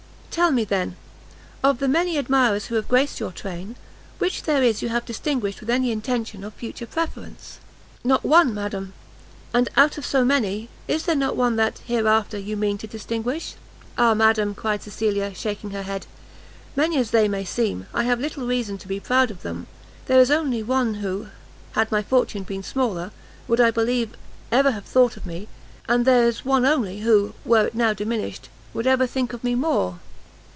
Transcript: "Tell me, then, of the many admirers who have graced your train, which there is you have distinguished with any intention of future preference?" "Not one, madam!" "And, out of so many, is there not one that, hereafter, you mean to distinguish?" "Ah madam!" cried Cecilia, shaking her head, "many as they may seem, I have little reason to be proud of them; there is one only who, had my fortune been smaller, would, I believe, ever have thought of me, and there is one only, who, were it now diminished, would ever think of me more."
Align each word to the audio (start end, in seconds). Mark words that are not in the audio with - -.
"Tell 0.31 0.51
me, 0.51 0.63
then, 0.63 0.95
of 1.61 1.79
the 1.79 1.89
many 1.89 2.15
admirers 2.17 2.67
who 2.67 2.75
have 2.75 2.87
graced 2.87 3.19
your 3.19 3.33
train, 3.33 3.75
which 4.17 4.43
there 4.43 4.63
is 4.63 4.81
you 4.81 4.87
have 4.87 5.03
distinguished 5.03 5.59
with 5.59 5.69
any 5.69 5.91
intention 5.91 6.45
of 6.45 6.53
future 6.53 6.87
preference?" 6.87 7.57
"Not 8.01 8.23
one, 8.23 8.53
madam!" 8.53 8.93
"And, 9.53 9.67
out 9.75 9.97
of 9.97 10.05
so 10.05 10.23
many, 10.23 10.69
is 10.87 11.03
there 11.03 11.17
not 11.17 11.35
one 11.35 11.57
that, 11.57 11.79
hereafter, 11.85 12.37
you 12.39 12.55
mean 12.55 12.77
to 12.77 12.87
distinguish?" 12.87 13.55
"Ah 13.97 14.13
madam!" 14.13 14.55
cried 14.55 14.81
Cecilia, 14.81 15.33
shaking 15.35 15.71
her 15.71 15.83
head, 15.83 16.07
"many 16.77 16.97
as 16.97 17.11
they 17.11 17.27
may 17.27 17.43
seem, 17.43 17.87
I 17.93 18.03
have 18.03 18.21
little 18.21 18.47
reason 18.47 18.77
to 18.77 18.87
be 18.87 19.01
proud 19.01 19.31
of 19.31 19.41
them; 19.41 19.67
there 20.05 20.21
is 20.21 20.29
one 20.29 20.37
only 20.39 20.63
who, 21.01 21.27
had 21.73 21.91
my 21.91 22.01
fortune 22.01 22.43
been 22.43 22.63
smaller, 22.63 23.11
would, 23.49 23.59
I 23.59 23.69
believe, 23.69 24.15
ever 24.49 24.71
have 24.71 24.85
thought 24.85 25.17
of 25.17 25.25
me, 25.25 25.49
and 25.89 26.05
there 26.05 26.25
is 26.25 26.45
one 26.45 26.65
only, 26.65 27.01
who, 27.01 27.33
were 27.43 27.65
it 27.67 27.75
now 27.75 27.91
diminished, 27.91 28.47
would 28.73 28.87
ever 28.87 29.05
think 29.05 29.33
of 29.33 29.43
me 29.43 29.55
more." 29.55 29.99